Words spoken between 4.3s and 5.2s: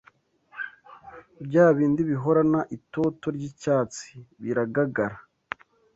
biragagara